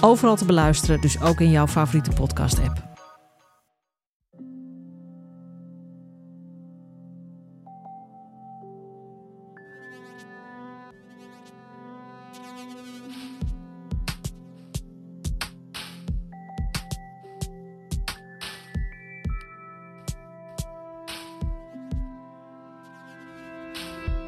Overal 0.00 0.36
te 0.36 0.44
beluisteren, 0.44 1.00
dus 1.00 1.20
ook 1.20 1.40
in 1.40 1.50
jouw 1.50 1.66
favoriete 1.66 2.10
podcast-app. 2.10 2.84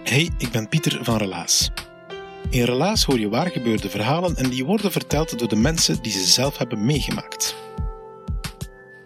Hey, 0.04 0.30
ik 0.38 0.50
ben 0.50 0.68
Pieter 0.68 1.04
van 1.04 1.16
Relaas. 1.16 1.70
In 2.50 2.64
Relaas 2.64 3.04
hoor 3.04 3.18
je 3.18 3.28
waar 3.28 3.50
gebeurde 3.50 3.90
verhalen 3.90 4.36
en 4.36 4.50
die 4.50 4.64
worden 4.64 4.92
verteld 4.92 5.38
door 5.38 5.48
de 5.48 5.56
mensen 5.56 6.02
die 6.02 6.12
ze 6.12 6.24
zelf 6.24 6.58
hebben 6.58 6.84
meegemaakt. 6.84 7.54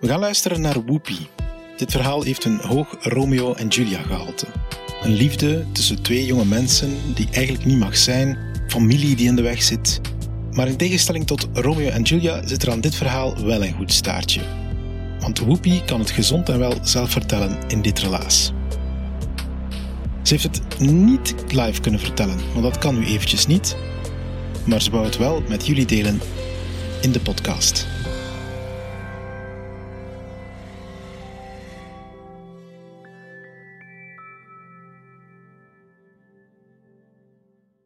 We 0.00 0.09
gaan 0.09 0.20
luisteren 0.20 0.61
naar 0.61 0.84
Whoopi. 0.84 1.27
Dit 1.77 1.91
verhaal 1.91 2.22
heeft 2.22 2.44
een 2.44 2.61
hoog 2.61 2.97
Romeo 3.00 3.55
en 3.55 3.69
Julia 3.69 4.02
gehalte. 4.02 4.47
Een 5.02 5.12
liefde 5.12 5.67
tussen 5.72 6.02
twee 6.02 6.25
jonge 6.25 6.44
mensen 6.44 6.91
die 7.14 7.28
eigenlijk 7.33 7.64
niet 7.64 7.78
mag 7.78 7.97
zijn, 7.97 8.39
familie 8.67 9.17
die 9.17 9.27
in 9.27 9.36
de 9.36 9.42
weg 9.42 9.62
zit. 9.62 10.00
Maar 10.52 10.69
in 10.69 10.77
tegenstelling 10.77 11.27
tot 11.27 11.48
Romeo 11.52 11.89
en 11.89 12.02
Julia 12.02 12.47
zit 12.47 12.62
er 12.62 12.70
aan 12.70 12.80
dit 12.80 12.95
verhaal 12.95 13.45
wel 13.45 13.64
een 13.64 13.74
goed 13.74 13.92
staartje. 13.92 14.41
Want 15.20 15.39
Whoopi 15.39 15.83
kan 15.84 16.00
het 16.00 16.11
gezond 16.11 16.48
en 16.48 16.58
wel 16.58 16.74
zelf 16.83 17.11
vertellen 17.11 17.58
in 17.69 17.83
dit 17.83 17.98
relaas. 17.98 18.52
Ze 20.23 20.34
heeft 20.34 20.42
het 20.42 20.81
niet 20.81 21.34
live 21.53 21.81
kunnen 21.81 22.01
vertellen, 22.01 22.53
want 22.53 22.62
dat 22.62 22.78
kan 22.78 22.98
nu 22.98 23.06
eventjes 23.06 23.47
niet. 23.47 23.77
Maar 24.67 24.83
ze 24.83 24.91
wou 24.91 25.05
het 25.05 25.17
wel 25.17 25.42
met 25.48 25.67
jullie 25.67 25.87
delen 25.87 26.20
in 27.01 27.12
de 27.12 27.20
podcast. 27.20 27.87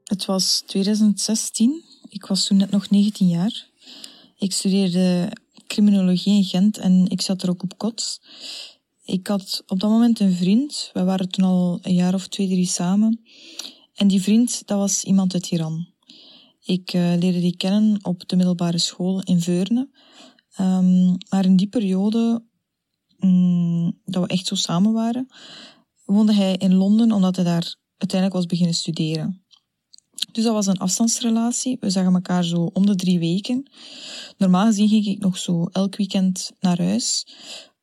Het 0.04 0.24
was 0.24 0.62
2016. 0.66 1.82
Ik 2.08 2.26
was 2.26 2.46
toen 2.46 2.56
net 2.56 2.70
nog 2.70 2.90
19 2.90 3.28
jaar. 3.28 3.66
Ik 4.38 4.52
studeerde 4.52 5.32
criminologie 5.66 6.36
in 6.36 6.44
Gent 6.44 6.78
en 6.78 7.06
ik 7.08 7.20
zat 7.20 7.42
er 7.42 7.50
ook 7.50 7.62
op 7.62 7.78
kot. 7.78 8.20
Ik 9.06 9.26
had 9.26 9.62
op 9.66 9.80
dat 9.80 9.90
moment 9.90 10.20
een 10.20 10.32
vriend. 10.32 10.90
We 10.92 11.04
waren 11.04 11.28
toen 11.28 11.44
al 11.44 11.78
een 11.82 11.94
jaar 11.94 12.14
of 12.14 12.28
twee, 12.28 12.48
drie 12.48 12.66
samen. 12.66 13.20
En 13.94 14.08
die 14.08 14.22
vriend, 14.22 14.66
dat 14.66 14.78
was 14.78 15.04
iemand 15.04 15.34
uit 15.34 15.50
Iran. 15.50 15.86
Ik 16.60 16.92
uh, 16.92 17.02
leerde 17.02 17.40
die 17.40 17.56
kennen 17.56 18.04
op 18.04 18.28
de 18.28 18.36
middelbare 18.36 18.78
school 18.78 19.22
in 19.22 19.40
Veurne. 19.40 19.88
Um, 20.60 21.16
maar 21.28 21.44
in 21.44 21.56
die 21.56 21.68
periode, 21.68 22.44
um, 23.20 24.00
dat 24.04 24.22
we 24.22 24.28
echt 24.28 24.46
zo 24.46 24.54
samen 24.54 24.92
waren, 24.92 25.26
woonde 26.04 26.32
hij 26.32 26.56
in 26.56 26.74
Londen 26.74 27.12
omdat 27.12 27.36
hij 27.36 27.44
daar 27.44 27.76
uiteindelijk 27.96 28.40
was 28.40 28.46
beginnen 28.46 28.74
studeren. 28.74 29.44
Dus 30.32 30.44
dat 30.44 30.52
was 30.52 30.66
een 30.66 30.78
afstandsrelatie. 30.78 31.76
We 31.80 31.90
zagen 31.90 32.14
elkaar 32.14 32.44
zo 32.44 32.70
om 32.72 32.86
de 32.86 32.94
drie 32.94 33.18
weken. 33.18 33.70
Normaal 34.38 34.66
gezien 34.66 34.88
ging 34.88 35.06
ik 35.06 35.18
nog 35.18 35.38
zo 35.38 35.66
elk 35.72 35.96
weekend 35.96 36.50
naar 36.60 36.78
huis. 36.78 37.26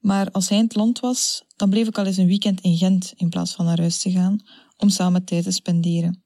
Maar 0.03 0.31
als 0.31 0.49
hij 0.49 0.57
in 0.57 0.63
het 0.63 0.75
land 0.75 0.99
was, 0.99 1.43
dan 1.55 1.69
bleef 1.69 1.87
ik 1.87 1.97
al 1.97 2.05
eens 2.05 2.17
een 2.17 2.27
weekend 2.27 2.61
in 2.61 2.77
Gent 2.77 3.13
in 3.15 3.29
plaats 3.29 3.53
van 3.53 3.65
naar 3.65 3.79
huis 3.79 3.99
te 3.99 4.11
gaan 4.11 4.39
om 4.77 4.89
samen 4.89 5.23
tijd 5.23 5.43
te 5.43 5.51
spenderen. 5.51 6.23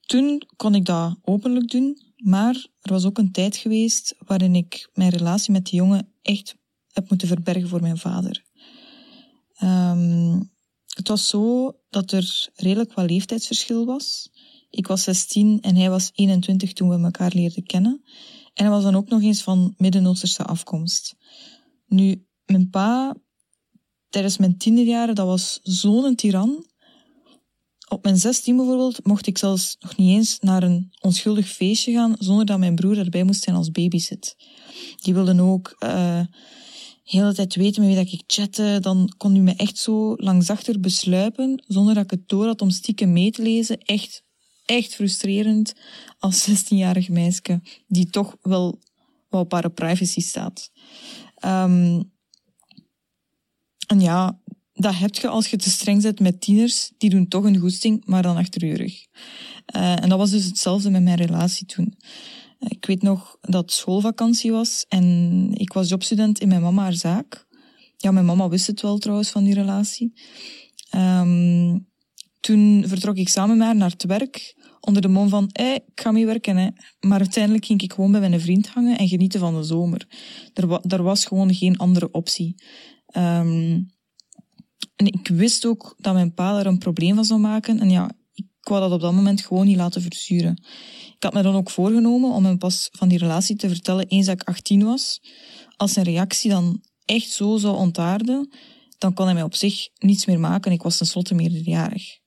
Toen 0.00 0.42
kon 0.56 0.74
ik 0.74 0.84
dat 0.84 1.18
openlijk 1.22 1.70
doen, 1.70 1.98
maar 2.16 2.66
er 2.80 2.92
was 2.92 3.04
ook 3.04 3.18
een 3.18 3.32
tijd 3.32 3.56
geweest 3.56 4.14
waarin 4.18 4.54
ik 4.54 4.90
mijn 4.94 5.10
relatie 5.10 5.52
met 5.52 5.64
die 5.64 5.74
jongen 5.74 6.12
echt 6.22 6.56
heb 6.92 7.08
moeten 7.08 7.28
verbergen 7.28 7.68
voor 7.68 7.80
mijn 7.80 7.98
vader. 7.98 8.44
Um, 9.62 10.50
het 10.86 11.08
was 11.08 11.28
zo 11.28 11.76
dat 11.90 12.12
er 12.12 12.48
redelijk 12.54 12.92
wat 12.92 13.10
leeftijdsverschil 13.10 13.86
was. 13.86 14.30
Ik 14.70 14.86
was 14.86 15.02
16 15.02 15.60
en 15.60 15.76
hij 15.76 15.90
was 15.90 16.10
21 16.14 16.72
toen 16.72 16.88
we 16.88 17.04
elkaar 17.04 17.32
leerden 17.34 17.64
kennen. 17.64 18.02
En 18.54 18.64
hij 18.64 18.74
was 18.74 18.82
dan 18.82 18.96
ook 18.96 19.08
nog 19.08 19.22
eens 19.22 19.42
van 19.42 19.74
Midden-Oosterse 19.76 20.44
afkomst. 20.44 21.16
Nu, 21.86 22.26
mijn 22.46 22.70
pa, 22.70 23.16
tijdens 24.08 24.38
mijn 24.38 24.56
tienerjaren, 24.56 25.14
dat 25.14 25.26
was 25.26 25.60
zo'n 25.62 26.14
tiran. 26.14 26.66
Op 27.88 28.04
mijn 28.04 28.16
zestien 28.16 28.56
bijvoorbeeld 28.56 29.06
mocht 29.06 29.26
ik 29.26 29.38
zelfs 29.38 29.76
nog 29.80 29.96
niet 29.96 30.16
eens 30.16 30.38
naar 30.40 30.62
een 30.62 30.92
onschuldig 31.00 31.48
feestje 31.48 31.92
gaan 31.92 32.14
zonder 32.18 32.46
dat 32.46 32.58
mijn 32.58 32.74
broer 32.74 32.98
erbij 32.98 33.24
moest 33.24 33.42
zijn 33.42 33.56
als 33.56 33.70
babysit. 33.70 34.36
Die 34.96 35.14
wilden 35.14 35.40
ook 35.40 35.76
uh, 35.78 36.20
de 37.02 37.18
hele 37.18 37.34
tijd 37.34 37.54
weten 37.54 37.82
met 37.82 37.94
wie 37.94 38.04
dat 38.04 38.12
ik 38.12 38.22
chatte. 38.26 38.78
Dan 38.80 39.12
kon 39.16 39.32
hij 39.32 39.40
me 39.40 39.54
echt 39.56 39.78
zo 39.78 40.14
langzachter 40.16 40.80
besluipen 40.80 41.64
zonder 41.66 41.94
dat 41.94 42.04
ik 42.04 42.10
het 42.10 42.28
door 42.28 42.46
had 42.46 42.60
om 42.60 42.70
stiekem 42.70 43.12
mee 43.12 43.30
te 43.30 43.42
lezen. 43.42 43.78
Echt, 43.78 44.22
echt 44.64 44.94
frustrerend 44.94 45.72
als 46.18 46.50
16-jarig 46.50 47.08
meisje 47.08 47.60
die 47.86 48.10
toch 48.10 48.36
wel 48.42 48.78
wel 49.32 49.40
op 49.40 49.52
haar 49.52 49.70
privacy 49.70 50.20
staat. 50.20 50.70
En 51.34 52.11
ja, 54.00 54.40
dat 54.72 54.94
heb 54.94 55.14
je 55.14 55.28
als 55.28 55.48
je 55.48 55.56
te 55.56 55.70
streng 55.70 56.02
bent 56.02 56.20
met 56.20 56.40
tieners. 56.40 56.90
Die 56.98 57.10
doen 57.10 57.28
toch 57.28 57.44
een 57.44 57.58
goesting, 57.58 58.02
maar 58.04 58.22
dan 58.22 58.36
achter. 58.36 58.62
Uh, 58.62 60.02
en 60.02 60.08
dat 60.08 60.18
was 60.18 60.30
dus 60.30 60.44
hetzelfde 60.44 60.90
met 60.90 61.02
mijn 61.02 61.16
relatie 61.16 61.66
toen. 61.66 61.96
Ik 62.58 62.86
weet 62.86 63.02
nog 63.02 63.36
dat 63.40 63.72
schoolvakantie 63.72 64.52
was 64.52 64.84
en 64.88 65.48
ik 65.52 65.72
was 65.72 65.88
jobstudent 65.88 66.40
in 66.40 66.48
mijn 66.48 66.62
mama 66.62 66.82
haar 66.82 66.94
zaak. 66.94 67.46
Ja, 67.96 68.10
mijn 68.10 68.26
mama 68.26 68.48
wist 68.48 68.66
het 68.66 68.80
wel 68.80 68.98
trouwens 68.98 69.30
van 69.30 69.44
die 69.44 69.54
relatie. 69.54 70.12
Um, 70.94 71.86
toen 72.40 72.84
vertrok 72.86 73.16
ik 73.16 73.28
samen 73.28 73.56
met 73.56 73.66
haar 73.66 73.76
naar 73.76 73.90
het 73.90 74.04
werk 74.04 74.54
onder 74.80 75.02
de 75.02 75.08
mom 75.08 75.28
van, 75.28 75.48
hey, 75.52 75.74
ik 75.74 76.00
ga 76.00 76.10
mee 76.10 76.26
werken. 76.26 76.56
Hè. 76.56 76.68
Maar 77.00 77.18
uiteindelijk 77.18 77.64
ging 77.64 77.82
ik 77.82 77.92
gewoon 77.92 78.12
bij 78.12 78.20
mijn 78.20 78.40
vriend 78.40 78.68
hangen 78.68 78.98
en 78.98 79.08
genieten 79.08 79.40
van 79.40 79.54
de 79.54 79.62
zomer. 79.62 80.06
Er, 80.54 80.80
er 80.88 81.02
was 81.02 81.24
gewoon 81.24 81.54
geen 81.54 81.76
andere 81.76 82.10
optie. 82.10 82.54
Um, 83.16 83.90
en 84.96 85.06
ik 85.06 85.28
wist 85.28 85.66
ook 85.66 85.94
dat 85.98 86.14
mijn 86.14 86.34
pa 86.34 86.58
er 86.58 86.66
een 86.66 86.78
probleem 86.78 87.14
van 87.14 87.24
zou 87.24 87.40
maken. 87.40 87.80
En 87.80 87.90
ja, 87.90 88.10
ik 88.32 88.46
wou 88.60 88.80
dat 88.80 88.92
op 88.92 89.00
dat 89.00 89.12
moment 89.12 89.40
gewoon 89.40 89.66
niet 89.66 89.76
laten 89.76 90.02
verzuren. 90.02 90.62
Ik 91.16 91.22
had 91.22 91.32
me 91.32 91.42
dan 91.42 91.54
ook 91.54 91.70
voorgenomen 91.70 92.30
om 92.30 92.44
hem 92.44 92.58
pas 92.58 92.88
van 92.92 93.08
die 93.08 93.18
relatie 93.18 93.56
te 93.56 93.68
vertellen 93.68 94.06
eens 94.06 94.26
dat 94.26 94.40
ik 94.40 94.48
18 94.48 94.84
was. 94.84 95.20
Als 95.76 95.92
zijn 95.92 96.04
reactie 96.04 96.50
dan 96.50 96.82
echt 97.04 97.30
zo 97.30 97.56
zou 97.56 97.76
ontaarden, 97.76 98.52
dan 98.98 99.14
kon 99.14 99.24
hij 99.24 99.34
mij 99.34 99.42
op 99.42 99.54
zich 99.54 99.88
niets 99.98 100.26
meer 100.26 100.40
maken. 100.40 100.72
Ik 100.72 100.82
was 100.82 100.96
tenslotte 100.96 101.34
meerderjarig. 101.34 102.18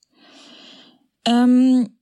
Um, 1.30 1.98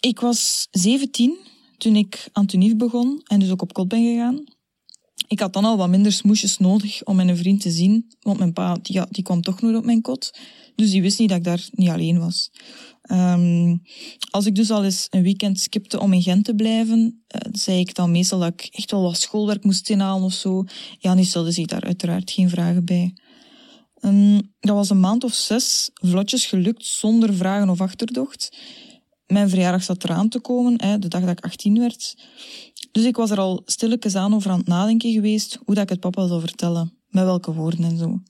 ik 0.00 0.20
was 0.20 0.68
17 0.70 1.38
toen 1.76 1.96
ik 1.96 2.28
aan 2.32 2.46
Tunief 2.46 2.76
begon 2.76 3.20
en 3.24 3.38
dus 3.38 3.50
ook 3.50 3.62
op 3.62 3.72
kot 3.72 3.88
ben 3.88 4.04
gegaan. 4.04 4.44
Ik 5.34 5.40
had 5.40 5.52
dan 5.52 5.64
al 5.64 5.76
wat 5.76 5.88
minder 5.88 6.12
smoesjes 6.12 6.58
nodig 6.58 7.04
om 7.04 7.16
mijn 7.16 7.36
vriend 7.36 7.60
te 7.60 7.70
zien, 7.70 8.14
want 8.20 8.38
mijn 8.38 8.52
pa 8.52 8.78
die, 8.82 9.00
die 9.10 9.22
kwam 9.22 9.42
toch 9.42 9.60
nooit 9.60 9.76
op 9.76 9.84
mijn 9.84 10.00
kot. 10.00 10.38
Dus 10.74 10.90
die 10.90 11.02
wist 11.02 11.18
niet 11.18 11.28
dat 11.28 11.38
ik 11.38 11.44
daar 11.44 11.68
niet 11.70 11.88
alleen 11.88 12.18
was. 12.18 12.50
Um, 13.10 13.82
als 14.30 14.46
ik 14.46 14.54
dus 14.54 14.70
al 14.70 14.84
eens 14.84 15.06
een 15.10 15.22
weekend 15.22 15.60
skipte 15.60 16.00
om 16.00 16.12
in 16.12 16.22
Gent 16.22 16.44
te 16.44 16.54
blijven, 16.54 17.24
uh, 17.34 17.40
zei 17.52 17.78
ik 17.78 17.94
dan 17.94 18.10
meestal 18.10 18.38
dat 18.38 18.52
ik 18.52 18.68
echt 18.70 18.90
wel 18.90 19.02
wat 19.02 19.20
schoolwerk 19.20 19.64
moest 19.64 19.90
inhalen 19.90 20.24
of 20.24 20.32
zo. 20.32 20.64
Ja, 20.98 21.14
nu 21.14 21.24
stelde 21.24 21.52
zich 21.52 21.66
daar 21.66 21.84
uiteraard 21.84 22.30
geen 22.30 22.48
vragen 22.48 22.84
bij. 22.84 23.14
Um, 24.00 24.52
dat 24.60 24.76
was 24.76 24.90
een 24.90 25.00
maand 25.00 25.24
of 25.24 25.34
zes 25.34 25.90
vlotjes 25.92 26.46
gelukt 26.46 26.86
zonder 26.86 27.34
vragen 27.34 27.68
of 27.68 27.80
achterdocht. 27.80 28.56
Mijn 29.26 29.48
verjaardag 29.48 29.82
zat 29.82 30.04
eraan 30.04 30.28
te 30.28 30.40
komen, 30.40 30.82
hè, 30.82 30.98
de 30.98 31.08
dag 31.08 31.20
dat 31.20 31.30
ik 31.30 31.44
18 31.44 31.78
werd. 31.78 32.14
Dus 32.92 33.04
ik 33.04 33.16
was 33.16 33.30
er 33.30 33.38
al 33.38 33.62
stilletjes 33.64 34.14
aan 34.14 34.34
over 34.34 34.50
aan 34.50 34.58
het 34.58 34.66
nadenken 34.66 35.12
geweest 35.12 35.58
hoe 35.64 35.74
dat 35.74 35.84
ik 35.84 35.88
het 35.88 36.00
papa 36.00 36.26
zou 36.26 36.40
vertellen. 36.40 36.98
Met 37.08 37.24
welke 37.24 37.52
woorden 37.52 37.84
en 37.84 37.98
zo. 37.98 38.22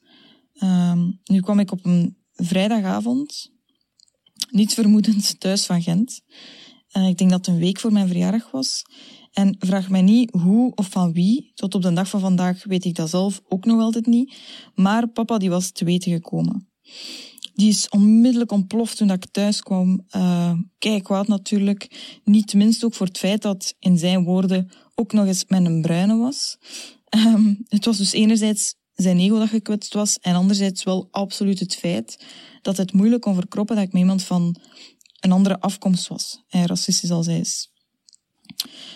Um, 0.67 1.21
nu 1.25 1.41
kwam 1.41 1.59
ik 1.59 1.73
op 1.73 1.85
een 1.85 2.17
vrijdagavond, 2.33 3.51
niets 4.51 4.75
vermoedend, 4.75 5.41
thuis 5.41 5.67
van 5.67 5.83
Gent. 5.83 6.21
Uh, 6.97 7.09
ik 7.09 7.19
denk 7.19 7.31
dat 7.31 7.47
het 7.47 7.55
een 7.55 7.61
week 7.61 7.81
voor 7.81 7.93
mijn 7.93 8.07
verjaardag 8.07 8.51
was. 8.51 8.83
En 9.33 9.57
vraag 9.59 9.89
mij 9.89 10.03
niet 10.03 10.31
hoe 10.31 10.75
of 10.75 10.89
van 10.89 11.13
wie. 11.13 11.53
Tot 11.55 11.75
op 11.75 11.83
de 11.83 11.93
dag 11.93 12.09
van 12.09 12.21
vandaag 12.21 12.65
weet 12.65 12.85
ik 12.85 12.95
dat 12.95 13.11
zelf 13.11 13.41
ook 13.49 13.65
nog 13.65 13.81
altijd 13.81 14.07
niet. 14.07 14.35
Maar 14.75 15.09
papa 15.09 15.39
die 15.39 15.51
was 15.51 15.71
te 15.71 15.85
weten 15.85 16.13
gekomen. 16.13 16.69
Die 17.55 17.69
is 17.69 17.89
onmiddellijk 17.89 18.53
ontploft 18.53 18.97
toen 18.97 19.11
ik 19.11 19.27
thuis 19.31 19.61
kwam. 19.61 20.05
Uh, 20.17 20.53
kijk 20.79 21.03
kwaad 21.03 21.27
natuurlijk. 21.27 22.11
Niet 22.25 22.55
minst 22.55 22.85
ook 22.85 22.95
voor 22.95 23.07
het 23.07 23.19
feit 23.19 23.43
dat 23.43 23.75
in 23.79 23.99
zijn 23.99 24.25
woorden 24.25 24.71
ook 24.95 25.13
nog 25.13 25.27
eens 25.27 25.45
met 25.47 25.65
een 25.65 25.83
bruine 25.83 26.17
was. 26.17 26.59
Um, 27.11 27.65
het 27.69 27.85
was 27.85 27.97
dus 27.97 28.13
enerzijds 28.13 28.75
zijn 28.95 29.19
ego 29.19 29.39
dat 29.39 29.49
gekwetst 29.49 29.95
was 29.95 30.19
en 30.19 30.35
anderzijds 30.35 30.83
wel 30.83 31.09
absoluut 31.11 31.59
het 31.59 31.75
feit 31.75 32.25
dat 32.63 32.77
het 32.77 32.93
moeilijk 32.93 33.23
kon 33.23 33.35
verkroppen 33.35 33.77
dat 33.77 33.85
ik 33.85 33.93
met 33.93 34.01
iemand 34.01 34.23
van 34.23 34.57
een 35.21 35.33
andere 35.33 35.61
afkomst 35.61 36.09
was 36.09 36.43
en 36.49 36.67
racistisch 36.67 37.11
als 37.11 37.27
hij 37.27 37.39
is. 37.39 37.71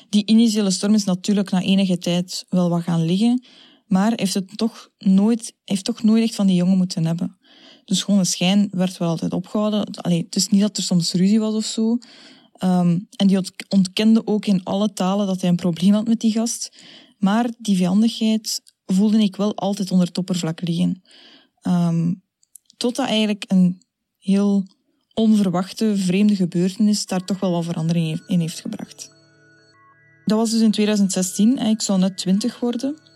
Die 0.08 0.26
initiële 0.26 0.70
storm 0.70 0.94
is 0.94 1.04
natuurlijk 1.04 1.50
na 1.50 1.60
enige 1.60 1.98
tijd 1.98 2.44
wel 2.48 2.70
wat 2.70 2.82
gaan 2.82 3.04
liggen, 3.04 3.44
maar 3.86 4.12
heeft 4.14 4.34
het 4.34 4.56
toch 4.56 4.88
nooit, 4.98 5.54
heeft 5.64 5.84
toch 5.84 6.02
nooit 6.02 6.22
echt 6.22 6.34
van 6.34 6.46
die 6.46 6.56
jongen 6.56 6.76
moeten 6.76 7.06
hebben. 7.06 7.37
De 7.88 7.94
schone 7.94 8.24
schijn 8.24 8.68
werd 8.70 8.96
wel 8.96 9.08
altijd 9.08 9.32
opgehouden. 9.32 9.84
Allee, 9.94 10.22
het 10.24 10.36
is 10.36 10.48
niet 10.48 10.60
dat 10.60 10.76
er 10.76 10.82
soms 10.82 11.12
ruzie 11.12 11.40
was 11.40 11.54
of 11.54 11.64
zo. 11.64 11.98
Um, 12.64 13.06
en 13.16 13.26
die 13.26 13.38
ontkende 13.68 14.26
ook 14.26 14.46
in 14.46 14.64
alle 14.64 14.92
talen 14.92 15.26
dat 15.26 15.40
hij 15.40 15.50
een 15.50 15.56
probleem 15.56 15.92
had 15.92 16.06
met 16.06 16.20
die 16.20 16.32
gast. 16.32 16.72
Maar 17.18 17.50
die 17.58 17.76
vijandigheid 17.76 18.62
voelde 18.86 19.18
ik 19.18 19.36
wel 19.36 19.54
altijd 19.54 19.90
onder 19.90 20.06
het 20.06 20.18
oppervlak 20.18 20.60
liggen. 20.60 21.02
Um, 21.62 22.22
totdat 22.76 23.06
eigenlijk 23.06 23.44
een 23.46 23.82
heel 24.18 24.66
onverwachte, 25.14 25.96
vreemde 25.96 26.36
gebeurtenis 26.36 27.06
daar 27.06 27.24
toch 27.24 27.40
wel 27.40 27.50
wat 27.50 27.64
verandering 27.64 28.22
in 28.26 28.40
heeft 28.40 28.60
gebracht. 28.60 29.10
Dat 30.24 30.38
was 30.38 30.50
dus 30.50 30.60
in 30.60 30.70
2016. 30.70 31.58
Ik 31.58 31.80
zou 31.80 31.98
net 31.98 32.16
20 32.16 32.60
worden. 32.60 33.07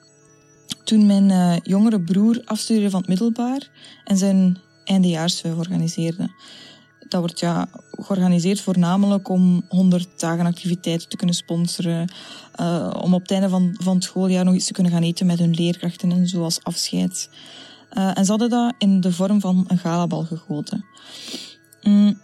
Toen 0.84 1.06
mijn 1.06 1.28
uh, 1.28 1.56
jongere 1.62 2.00
broer 2.00 2.42
afstudeerde 2.44 2.90
van 2.90 3.00
het 3.00 3.08
middelbaar 3.08 3.68
en 4.04 4.16
zijn 4.16 4.58
eindejaarsvuif 4.84 5.56
organiseerde. 5.56 6.30
Dat 7.08 7.20
wordt 7.20 7.40
ja 7.40 7.68
georganiseerd 7.90 8.60
voornamelijk 8.60 9.28
om 9.28 9.64
100 9.68 10.20
dagen 10.20 10.46
activiteiten 10.46 11.08
te 11.08 11.16
kunnen 11.16 11.36
sponsoren. 11.36 12.12
Uh, 12.60 12.90
om 13.02 13.14
op 13.14 13.20
het 13.20 13.30
einde 13.30 13.48
van, 13.48 13.76
van 13.78 13.94
het 13.94 14.04
schooljaar 14.04 14.44
nog 14.44 14.54
iets 14.54 14.66
te 14.66 14.72
kunnen 14.72 14.92
gaan 14.92 15.02
eten 15.02 15.26
met 15.26 15.38
hun 15.38 15.54
leerkrachten 15.54 16.12
en 16.12 16.26
zo 16.26 16.48
afscheid. 16.62 17.30
Uh, 17.92 18.18
en 18.18 18.24
ze 18.24 18.30
hadden 18.30 18.50
dat 18.50 18.74
in 18.78 19.00
de 19.00 19.12
vorm 19.12 19.40
van 19.40 19.64
een 19.68 19.78
galabal 19.78 20.24
gegoten. 20.24 20.84
Mm. 21.82 22.20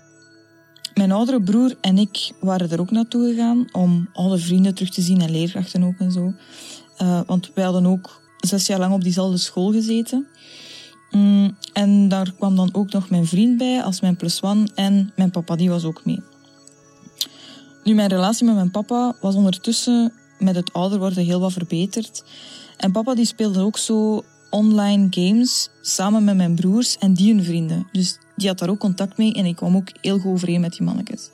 Mijn 0.95 1.13
oudere 1.13 1.43
broer 1.43 1.77
en 1.81 1.99
ik 1.99 2.33
waren 2.41 2.71
er 2.71 2.81
ook 2.81 2.91
naartoe 2.91 3.29
gegaan 3.29 3.69
om 3.73 4.09
alle 4.13 4.39
vrienden 4.39 4.75
terug 4.75 4.91
te 4.91 5.03
zien 5.03 5.21
en 5.21 5.31
leerkrachten 5.31 5.85
ook 5.85 5.99
en 5.99 6.13
zo. 6.13 6.33
Want 7.27 7.51
wij 7.55 7.65
hadden 7.65 7.87
ook 7.87 8.28
zes 8.41 8.67
jaar 8.67 8.79
lang 8.79 8.95
op 8.95 9.03
diezelfde 9.03 9.39
school 9.39 9.73
gezeten. 9.73 10.27
Mm, 11.11 11.57
en 11.73 12.09
daar 12.09 12.33
kwam 12.33 12.57
dan 12.57 12.69
ook 12.73 12.93
nog 12.93 13.11
mijn 13.11 13.27
vriend 13.27 13.57
bij 13.57 13.83
als 13.83 14.01
mijn 14.01 14.17
plus 14.17 14.43
one 14.43 14.69
en 14.75 15.13
mijn 15.17 15.31
papa 15.31 15.57
die 15.57 15.71
was 15.71 15.85
ook 15.85 16.05
mee. 16.05 16.21
Nu, 17.85 17.95
mijn 17.95 18.09
relatie 18.09 18.47
met 18.47 18.55
mijn 18.55 18.71
papa 18.71 19.17
was 19.21 19.35
ondertussen 19.35 20.13
met 20.39 20.55
het 20.55 20.73
ouder 20.73 20.99
worden 20.99 21.25
heel 21.25 21.41
wat 21.41 21.53
verbeterd. 21.53 22.25
En 22.77 22.93
papa 22.93 23.15
die 23.15 23.25
speelde 23.25 23.61
ook 23.61 23.79
zo 23.79 24.25
online 24.51 25.07
games 25.11 25.71
samen 25.83 26.25
met 26.25 26.37
mijn 26.37 26.55
broers 26.55 26.99
en 26.99 27.15
die 27.15 27.35
hun 27.35 27.45
vrienden. 27.45 27.89
Dus 27.93 28.19
die 28.37 28.49
had 28.49 28.59
daar 28.59 28.69
ook 28.69 28.79
contact 28.79 29.17
mee 29.17 29.33
en 29.33 29.45
ik 29.45 29.57
kwam 29.57 29.77
ook 29.77 29.89
heel 30.01 30.19
goed 30.19 30.33
overeen 30.33 30.61
met 30.61 30.73
die 30.73 30.83
mannetjes. 30.83 31.31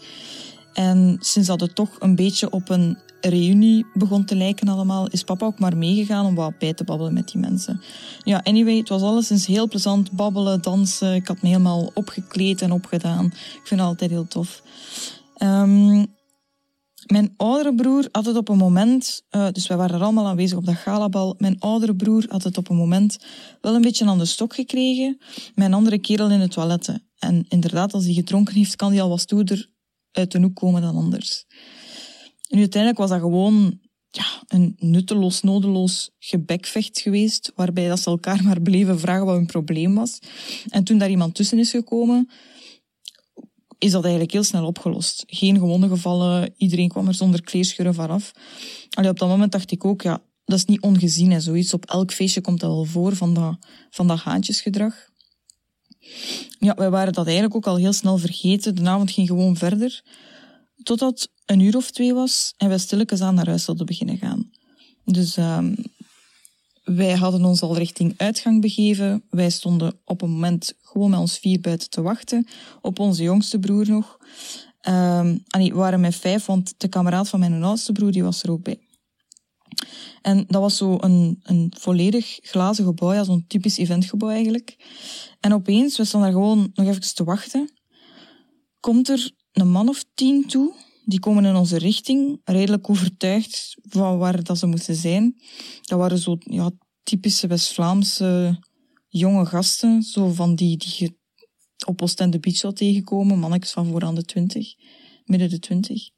En 0.73 1.17
sinds 1.21 1.49
dat 1.49 1.61
het 1.61 1.75
toch 1.75 1.97
een 1.99 2.15
beetje 2.15 2.51
op 2.51 2.69
een 2.69 2.99
reunie 3.29 3.87
begon 3.93 4.25
te 4.25 4.37
lijken 4.37 4.69
allemaal, 4.69 5.09
is 5.09 5.23
papa 5.23 5.47
ook 5.47 5.59
maar 5.59 5.77
meegegaan 5.77 6.27
om 6.27 6.35
wat 6.35 6.59
bij 6.59 6.73
te 6.73 6.85
babbelen 6.85 7.13
met 7.13 7.29
die 7.29 7.41
mensen. 7.41 7.81
Ja, 8.23 8.41
anyway, 8.45 8.77
het 8.77 8.89
was 8.89 9.03
alleszins 9.03 9.47
heel 9.47 9.69
plezant. 9.69 10.13
Babbelen, 10.13 10.63
dansen. 10.63 11.15
Ik 11.15 11.29
had 11.29 11.43
me 11.43 11.49
helemaal 11.49 11.91
opgekleed 11.95 12.63
en 12.63 12.73
opgedaan. 12.73 13.25
Ik 13.27 13.61
vind 13.65 13.81
het 13.81 13.89
altijd 13.89 14.11
heel 14.11 14.27
tof. 14.27 14.63
Um, 15.43 16.07
mijn 17.07 17.35
oudere 17.37 17.75
broer 17.75 18.09
had 18.13 18.25
het 18.25 18.37
op 18.37 18.49
een 18.49 18.57
moment, 18.57 19.23
uh, 19.31 19.49
dus 19.53 19.67
wij 19.67 19.77
waren 19.77 19.97
er 19.97 20.03
allemaal 20.03 20.27
aanwezig 20.27 20.59
op 20.59 20.67
dat 20.67 20.75
galabal. 20.75 21.35
Mijn 21.39 21.59
oudere 21.59 21.97
broer 21.97 22.25
had 22.29 22.43
het 22.43 22.59
op 22.59 22.71
een 22.71 22.77
moment 22.77 23.19
wel 23.61 23.75
een 23.75 23.83
beetje 23.83 24.07
aan 24.07 24.19
de 24.19 24.25
stok 24.25 24.55
gekregen. 24.55 25.19
Mijn 25.55 25.75
andere 25.75 25.99
kerel 25.99 26.31
in 26.31 26.41
het 26.41 26.51
toiletten. 26.51 27.09
En 27.19 27.45
inderdaad, 27.49 27.95
als 27.95 28.05
hij 28.05 28.15
gedronken 28.15 28.55
heeft, 28.55 28.77
kan 28.77 28.93
hij 28.93 29.03
al 29.03 29.09
wat 29.09 29.21
stoerder 29.21 29.71
uit 30.13 30.33
de 30.33 30.41
hoek 30.41 30.55
komen 30.55 30.83
dan 30.83 30.97
anders. 30.97 31.47
En 32.55 32.61
uiteindelijk 32.61 33.01
was 33.01 33.11
dat 33.11 33.21
gewoon 33.21 33.79
ja, 34.11 34.25
een 34.47 34.75
nutteloos, 34.79 35.43
nodeloos 35.43 36.11
gebekvecht 36.19 37.01
geweest, 37.01 37.53
waarbij 37.55 37.89
dat 37.89 38.01
ze 38.01 38.11
elkaar 38.11 38.43
maar 38.49 38.61
bleven 38.61 39.01
vragen 39.01 39.27
wat 39.27 39.37
hun 39.37 39.47
probleem 39.47 39.95
was. 39.95 40.19
En 40.69 40.85
toen 40.85 40.99
daar 40.99 41.11
iemand 41.11 41.35
tussen 41.35 41.59
is 41.59 41.71
gekomen, 41.71 42.31
is 43.79 43.91
dat 43.91 44.03
eigenlijk 44.03 44.33
heel 44.33 44.43
snel 44.43 44.67
opgelost. 44.67 45.25
Geen 45.27 45.59
gewonden 45.59 45.89
gevallen, 45.89 46.55
iedereen 46.57 46.89
kwam 46.89 47.09
er 47.09 47.15
zonder 47.15 47.43
kleerscheuren 47.43 47.95
vanaf. 47.95 48.33
Allee, 48.91 49.11
op 49.11 49.19
dat 49.19 49.29
moment 49.29 49.53
dacht 49.53 49.71
ik 49.71 49.85
ook, 49.85 50.03
ja, 50.03 50.23
dat 50.45 50.59
is 50.59 50.65
niet 50.65 50.83
ongezien 50.83 51.33
en 51.33 51.43
zoiets. 51.43 51.75
Op 51.75 51.85
elk 51.85 52.13
feestje 52.13 52.41
komt 52.41 52.61
dat 52.61 52.71
wel 52.71 52.85
voor, 52.85 53.17
van 53.17 53.35
dat, 53.35 53.57
van 53.91 54.07
dat 54.09 54.19
haantjesgedrag. 54.19 55.09
Ja, 56.59 56.75
wij 56.75 56.91
waren 56.91 57.13
dat 57.13 57.27
eigenlijk 57.27 57.57
ook 57.57 57.67
al 57.67 57.77
heel 57.77 57.93
snel 57.93 58.19
vergeten. 58.19 58.75
De 58.75 58.89
avond 58.89 59.11
ging 59.11 59.29
gewoon 59.29 59.57
verder. 59.57 60.03
Totdat 60.85 61.31
een 61.47 61.61
uur 61.61 61.77
of 61.77 61.91
twee 61.91 62.15
was 62.15 62.55
en 62.57 62.69
wij 62.69 62.79
stilletjes 62.79 63.21
aan 63.21 63.35
naar 63.35 63.47
huis 63.47 63.65
zouden 63.65 63.87
beginnen 63.87 64.19
gaan. 64.19 64.51
Dus 65.05 65.37
um, 65.37 65.77
wij 66.85 67.17
hadden 67.17 67.45
ons 67.45 67.63
al 67.63 67.77
richting 67.77 68.15
uitgang 68.17 68.61
begeven. 68.61 69.23
Wij 69.31 69.51
stonden 69.51 70.01
op 70.05 70.23
een 70.23 70.31
moment 70.31 70.73
gewoon 70.83 71.11
met 71.11 71.19
ons 71.19 71.39
vier 71.39 71.61
buiten 71.61 71.91
te 71.91 72.03
wachten. 72.03 72.47
Op 72.81 72.99
onze 72.99 73.23
jongste 73.23 73.59
broer 73.59 73.89
nog. 73.89 74.19
Um, 74.89 75.45
we 75.49 75.71
waren 75.73 76.01
met 76.01 76.15
vijf, 76.15 76.47
want 76.47 76.75
de 76.77 76.89
kameraad 76.89 77.29
van 77.29 77.41
mijn 77.41 77.63
oudste 77.63 77.93
broer 77.93 78.13
die 78.13 78.23
was 78.23 78.43
er 78.43 78.51
ook 78.51 78.63
bij. 78.63 78.79
En 80.23 80.45
dat 80.49 80.61
was 80.61 80.77
zo 80.77 80.97
een, 81.01 81.41
een 81.43 81.73
volledig 81.79 82.39
glazen 82.43 82.85
gebouw, 82.85 83.13
ja, 83.13 83.25
zo'n 83.25 83.45
typisch 83.47 83.77
eventgebouw 83.77 84.29
eigenlijk. 84.29 84.77
En 85.41 85.53
opeens, 85.53 85.97
we 85.97 86.05
stonden 86.05 86.31
daar 86.33 86.41
gewoon 86.41 86.71
nog 86.75 86.87
even 86.87 87.15
te 87.15 87.25
wachten, 87.25 87.71
komt 88.81 89.09
er 89.09 89.31
een 89.55 89.71
man 89.71 89.89
of 89.89 90.05
tien 90.15 90.47
toe. 90.47 90.75
Die 91.05 91.19
komen 91.19 91.45
in 91.45 91.55
onze 91.55 91.79
richting, 91.79 92.41
redelijk 92.45 92.91
overtuigd 92.91 93.77
van 93.83 94.19
waar 94.19 94.43
dat 94.43 94.59
ze 94.59 94.67
moesten 94.67 94.95
zijn. 94.95 95.41
Dat 95.81 95.99
waren 95.99 96.19
zo 96.19 96.37
ja, 96.41 96.71
typische 97.03 97.47
West-Vlaamse 97.47 98.59
jonge 99.09 99.47
gasten, 99.47 100.03
zo 100.03 100.29
van 100.29 100.55
die 100.55 100.77
die 100.77 100.95
je 100.99 101.15
op 101.87 102.03
Oostende 102.03 102.41
Beach 102.41 102.57
zou 102.57 102.73
tegenkomen, 102.73 103.39
mannetjes 103.39 103.73
van 103.73 103.87
voor 103.87 104.03
aan 104.03 104.15
de 104.15 104.25
twintig, 104.25 104.75
midden 105.25 105.51
de 105.51 105.59
twintig. 105.59 106.11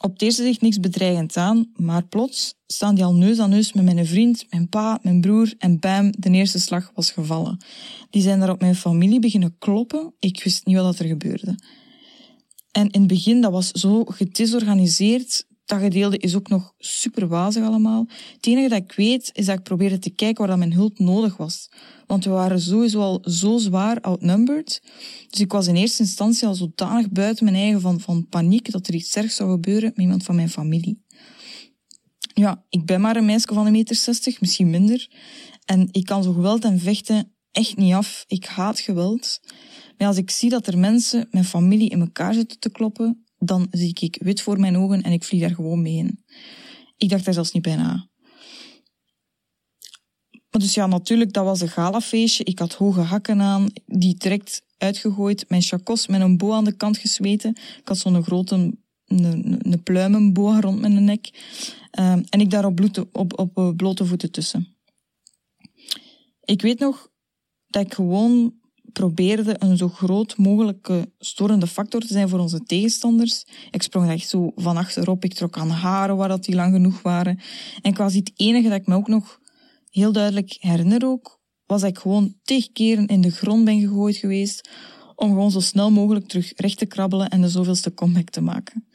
Op 0.00 0.12
het 0.12 0.22
eerste 0.22 0.42
zicht 0.42 0.60
niks 0.60 0.80
bedreigend 0.80 1.36
aan, 1.36 1.70
maar 1.74 2.06
plots 2.06 2.54
staan 2.66 2.94
die 2.94 3.04
al 3.04 3.14
neus 3.14 3.38
aan 3.38 3.50
neus 3.50 3.72
met 3.72 3.84
mijn 3.84 4.06
vriend, 4.06 4.46
mijn 4.50 4.68
pa, 4.68 4.98
mijn 5.02 5.20
broer 5.20 5.54
en 5.58 5.78
bam, 5.78 6.12
de 6.18 6.30
eerste 6.30 6.58
slag 6.58 6.90
was 6.94 7.10
gevallen. 7.10 7.64
Die 8.10 8.22
zijn 8.22 8.40
daar 8.40 8.50
op 8.50 8.60
mijn 8.60 8.74
familie 8.74 9.20
beginnen 9.20 9.56
kloppen. 9.58 10.14
Ik 10.18 10.44
wist 10.44 10.66
niet 10.66 10.76
wat 10.76 10.98
er 10.98 11.06
gebeurde. 11.06 11.58
En 12.76 12.90
in 12.90 13.00
het 13.00 13.08
begin, 13.08 13.40
dat 13.40 13.52
was 13.52 13.70
zo 13.70 14.04
gedisorganiseerd 14.04 15.46
dat 15.64 15.80
gedeelte 15.80 16.18
is 16.18 16.34
ook 16.34 16.48
nog 16.48 16.74
super 16.78 17.28
wazig 17.28 17.64
allemaal. 17.64 18.06
Het 18.34 18.46
enige 18.46 18.68
dat 18.68 18.82
ik 18.82 18.92
weet, 18.92 19.30
is 19.32 19.46
dat 19.46 19.58
ik 19.58 19.64
probeerde 19.64 19.98
te 19.98 20.10
kijken 20.10 20.38
waar 20.38 20.48
dat 20.48 20.58
mijn 20.58 20.72
hulp 20.72 20.98
nodig 20.98 21.36
was. 21.36 21.68
Want 22.06 22.24
we 22.24 22.30
waren 22.30 22.60
sowieso 22.60 23.00
al 23.00 23.22
zo 23.22 23.58
zwaar 23.58 24.00
outnumbered. 24.00 24.82
Dus 25.28 25.40
ik 25.40 25.52
was 25.52 25.66
in 25.66 25.74
eerste 25.76 26.02
instantie 26.02 26.46
al 26.46 26.54
zodanig 26.54 27.10
buiten 27.10 27.44
mijn 27.44 27.56
eigen 27.56 27.80
van, 27.80 28.00
van 28.00 28.28
paniek 28.28 28.70
dat 28.70 28.86
er 28.86 28.94
iets 28.94 29.16
ergs 29.16 29.36
zou 29.36 29.50
gebeuren 29.50 29.88
met 29.94 29.98
iemand 29.98 30.22
van 30.22 30.34
mijn 30.34 30.50
familie. 30.50 31.04
Ja, 32.34 32.64
ik 32.68 32.84
ben 32.84 33.00
maar 33.00 33.16
een 33.16 33.24
meisje 33.24 33.54
van 33.54 33.66
een 33.66 33.72
meter 33.72 33.96
zestig, 33.96 34.40
misschien 34.40 34.70
minder. 34.70 35.10
En 35.64 35.88
ik 35.90 36.04
kan 36.04 36.22
zo 36.22 36.32
geweld 36.32 36.64
en 36.64 36.80
vechten 36.80 37.32
echt 37.50 37.76
niet 37.76 37.94
af. 37.94 38.24
Ik 38.26 38.44
haat 38.44 38.80
geweld. 38.80 39.40
Maar 39.98 40.08
als 40.08 40.16
ik 40.16 40.30
zie 40.30 40.50
dat 40.50 40.66
er 40.66 40.78
mensen, 40.78 41.28
mijn 41.30 41.44
familie, 41.44 41.90
in 41.90 42.00
elkaar 42.00 42.34
zitten 42.34 42.58
te 42.58 42.70
kloppen, 42.70 43.24
dan 43.38 43.66
zie 43.70 43.96
ik 44.00 44.18
wit 44.22 44.40
voor 44.40 44.60
mijn 44.60 44.76
ogen 44.76 45.02
en 45.02 45.12
ik 45.12 45.24
vlieg 45.24 45.40
daar 45.40 45.54
gewoon 45.54 45.82
mee 45.82 45.96
in. 45.96 46.24
Ik 46.96 47.08
dacht 47.08 47.24
daar 47.24 47.34
zelfs 47.34 47.52
niet 47.52 47.62
bij 47.62 47.76
na. 47.76 48.08
Dus 50.50 50.74
ja, 50.74 50.86
natuurlijk, 50.86 51.32
dat 51.32 51.44
was 51.44 51.60
een 51.60 51.68
galafeestje. 51.68 52.44
Ik 52.44 52.58
had 52.58 52.74
hoge 52.74 53.00
hakken 53.00 53.40
aan, 53.40 53.68
die 53.86 54.14
direct 54.14 54.62
uitgegooid. 54.78 55.44
Mijn 55.48 55.62
chacos 55.62 56.06
met 56.06 56.20
een 56.20 56.36
boa 56.36 56.56
aan 56.56 56.64
de 56.64 56.76
kant 56.76 56.96
gesmeten. 56.96 57.50
Ik 57.50 57.88
had 57.88 57.98
zo'n 57.98 58.22
grote 58.22 58.54
een, 59.06 59.58
een 59.72 59.82
pluimenboa 59.82 60.60
rond 60.60 60.80
mijn 60.80 61.04
nek. 61.04 61.30
Um, 61.98 62.24
en 62.28 62.40
ik 62.40 62.50
daar 62.50 62.64
op, 62.64 62.80
op, 63.12 63.38
op 63.38 63.76
blote 63.76 64.04
voeten 64.04 64.30
tussen. 64.30 64.76
Ik 66.44 66.62
weet 66.62 66.78
nog 66.78 67.10
dat 67.66 67.84
ik 67.84 67.94
gewoon 67.94 68.54
probeerde 68.98 69.56
een 69.58 69.76
zo 69.76 69.88
groot 69.88 70.36
mogelijke 70.36 71.12
storende 71.18 71.66
factor 71.66 72.00
te 72.00 72.06
zijn 72.06 72.28
voor 72.28 72.38
onze 72.38 72.62
tegenstanders. 72.62 73.44
Ik 73.70 73.82
sprong 73.82 74.10
echt 74.10 74.28
zo 74.28 74.52
van 74.54 74.76
achterop, 74.76 75.24
ik 75.24 75.34
trok 75.34 75.58
aan 75.58 75.70
haren 75.70 76.16
waar 76.16 76.28
dat 76.28 76.44
die 76.44 76.54
lang 76.54 76.72
genoeg 76.72 77.02
waren. 77.02 77.40
En 77.82 77.92
quasi 77.92 78.18
het 78.18 78.32
enige 78.36 78.68
dat 78.68 78.80
ik 78.80 78.86
me 78.86 78.94
ook 78.94 79.08
nog 79.08 79.40
heel 79.90 80.12
duidelijk 80.12 80.56
herinner 80.60 81.06
ook, 81.06 81.40
was 81.66 81.80
dat 81.80 81.90
ik 81.90 81.98
gewoon 81.98 82.34
tig 82.42 82.72
keren 82.72 83.06
in 83.06 83.20
de 83.20 83.30
grond 83.30 83.64
ben 83.64 83.80
gegooid 83.80 84.16
geweest 84.16 84.68
om 85.14 85.28
gewoon 85.28 85.50
zo 85.50 85.60
snel 85.60 85.90
mogelijk 85.90 86.28
terug 86.28 86.52
recht 86.56 86.78
te 86.78 86.86
krabbelen 86.86 87.28
en 87.28 87.40
de 87.40 87.48
zoveelste 87.48 87.94
comeback 87.94 88.30
te 88.30 88.40
maken. 88.40 88.86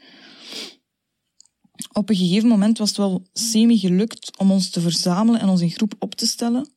Op 1.93 2.09
een 2.09 2.15
gegeven 2.15 2.49
moment 2.49 2.77
was 2.77 2.89
het 2.89 2.97
wel 2.97 3.25
semi 3.33 3.77
gelukt 3.77 4.37
om 4.37 4.51
ons 4.51 4.69
te 4.69 4.81
verzamelen 4.81 5.41
en 5.41 5.49
ons 5.49 5.61
in 5.61 5.71
groep 5.71 5.93
op 5.99 6.15
te 6.15 6.27
stellen. 6.27 6.69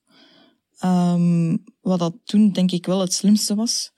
Um, 0.85 1.65
wat 1.81 1.99
dat 1.99 2.15
toen 2.25 2.51
denk 2.51 2.71
ik 2.71 2.87
wel 2.87 3.01
het 3.01 3.13
slimste 3.13 3.55
was. 3.55 3.93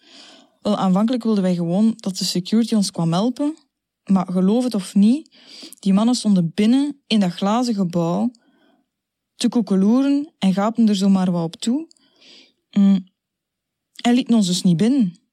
Wel, 0.61 0.77
aanvankelijk 0.77 1.23
wilden 1.23 1.43
wij 1.43 1.55
gewoon 1.55 1.93
dat 1.97 2.17
de 2.17 2.25
security 2.25 2.75
ons 2.75 2.91
kwam 2.91 3.13
helpen. 3.13 3.57
Maar 4.05 4.27
geloof 4.27 4.65
het 4.65 4.75
of 4.75 4.95
niet, 4.95 5.37
die 5.79 5.93
mannen 5.93 6.15
stonden 6.15 6.53
binnen 6.55 7.03
in 7.07 7.21
dat 7.21 7.33
glazen 7.33 7.75
gebouw 7.75 8.31
te 9.35 9.49
koekeloeren 9.49 10.35
en 10.39 10.53
gapen 10.53 10.89
er 10.89 10.97
zomaar 10.97 11.31
wat 11.31 11.45
op 11.45 11.57
toe. 11.57 11.89
Mm. 12.71 13.07
En 14.03 14.15
lieten 14.15 14.35
ons 14.35 14.47
dus 14.47 14.63
niet 14.63 14.77
binnen. 14.77 15.26